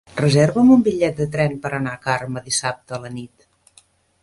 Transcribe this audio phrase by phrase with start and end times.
[0.19, 3.49] Reserva'm un bitllet de tren per anar a Carme dissabte a la nit.